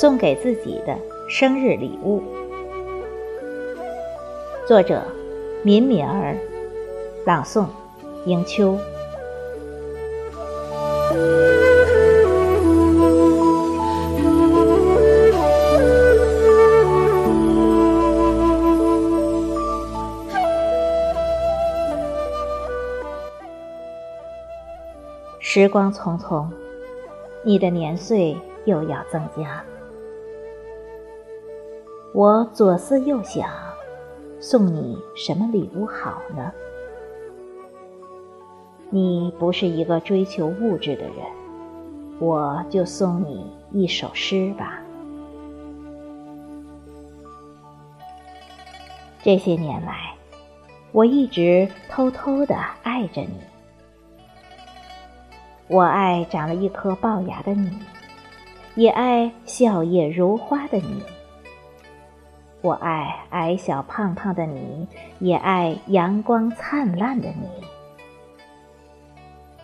[0.00, 0.96] 送给自己的
[1.28, 2.22] 生日礼物，
[4.66, 5.02] 作者：
[5.62, 6.34] 敏敏儿，
[7.26, 7.66] 朗诵：
[8.24, 8.78] 迎秋。
[25.52, 26.46] 时光匆匆，
[27.42, 28.36] 你的年岁
[28.66, 29.60] 又要增加。
[32.14, 33.50] 我左思右想，
[34.38, 36.52] 送你什么礼物好呢？
[38.90, 41.14] 你不是一个追求物质的人，
[42.20, 44.80] 我就送你一首诗吧。
[49.20, 50.14] 这些年来，
[50.92, 52.54] 我一直偷偷的
[52.84, 53.49] 爱着你。
[55.70, 57.70] 我爱长了一颗龅牙的你，
[58.74, 61.00] 也爱笑靥如花的你。
[62.60, 64.88] 我爱矮小胖胖的你，
[65.20, 67.48] 也爱阳光灿烂的你。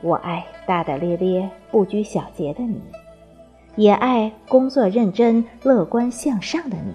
[0.00, 2.80] 我爱大大咧咧、不拘小节的你，
[3.76, 6.94] 也爱工作认真、乐观向上的你。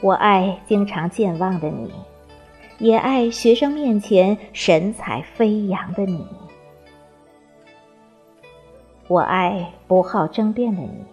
[0.00, 1.92] 我爱经常健忘的你，
[2.78, 6.26] 也爱学生面前神采飞扬的你。
[9.06, 11.04] 我爱不好争辩的你，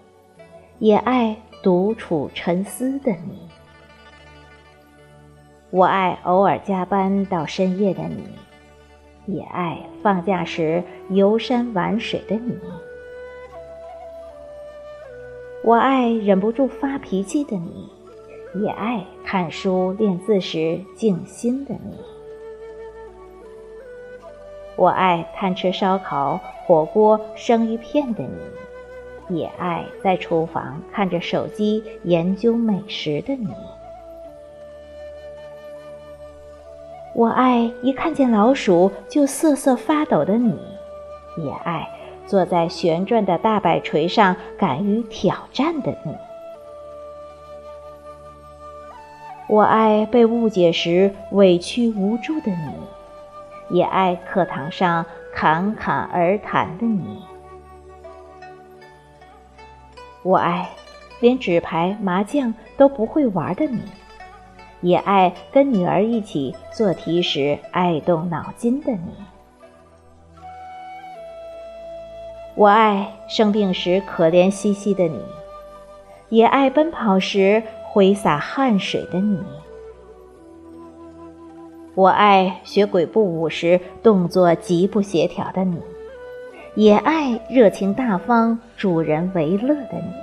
[0.80, 1.36] 也爱。
[1.64, 3.50] 独处沉思的你，
[5.72, 8.24] 我爱偶尔加班到深夜的你，
[9.26, 12.56] 也爱放假时游山玩水的你。
[15.64, 17.90] 我爱忍不住发脾气的你，
[18.56, 21.98] 也爱看书练字时静心的你。
[24.75, 28.30] 我爱贪吃烧烤、火锅、生鱼片的你。
[29.28, 33.47] 也爱在厨房看着手机研究美食的你，
[37.16, 40.56] 我爱一看见老鼠就瑟瑟发抖的你，
[41.44, 41.90] 也爱
[42.28, 46.16] 坐在旋转的大摆锤上敢于挑战的你。
[49.47, 57.23] 我爱被误解时委屈无助的你，也爱课堂上侃侃而谈的你。
[60.23, 60.67] 我爱
[61.19, 63.79] 连纸牌、麻将都不会玩的你，
[64.81, 69.13] 也爱跟女儿一起做题时爱动脑筋的你。
[72.56, 75.22] 我爱生病时可怜兮兮的你，
[76.29, 77.62] 也爱奔跑时
[77.95, 79.39] 挥洒汗水的你。
[81.94, 85.79] 我爱学鬼步舞时动作极不协调的你。
[86.75, 90.13] 也爱热情大方、助人为乐的你。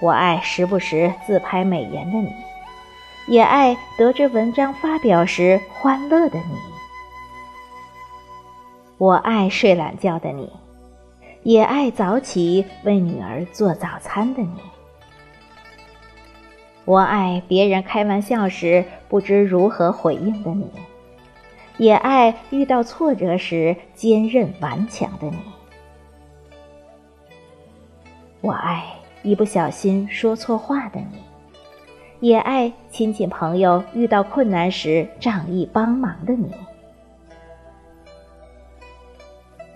[0.00, 2.32] 我爱时不时自拍美颜的你，
[3.28, 6.56] 也爱得知文章发表时欢乐的你。
[8.98, 10.50] 我爱睡懒觉的你，
[11.44, 14.58] 也爱早起为女儿做早餐的你。
[16.90, 20.68] 我爱别人开玩笑时不知如何回应的你。
[21.76, 25.36] 也爱遇到挫折时坚韧顽强的你，
[28.40, 28.82] 我爱
[29.22, 36.50] 一不小心说错话的你，也爱亲戚朋友遇到困难时仗义帮忙的你。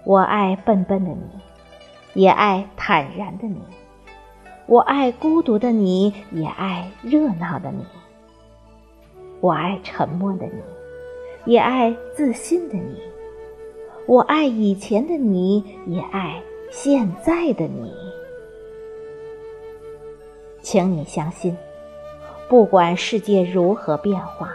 [0.02, 3.62] 我爱笨笨的你，也爱坦然的你。
[4.66, 7.84] 我爱孤独的你，也爱热闹的你。
[9.40, 10.62] 我爱沉默的你。
[11.46, 12.98] 也爱自信的你，
[14.06, 17.92] 我爱以前的你，也爱现在的你。
[20.62, 21.54] 请你相信，
[22.48, 24.54] 不管世界如何变化，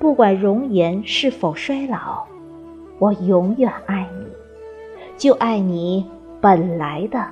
[0.00, 2.26] 不管容颜是否衰老，
[2.98, 4.26] 我永远爱你，
[5.16, 6.04] 就爱你
[6.40, 7.24] 本来的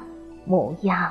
[0.45, 1.11] 模样。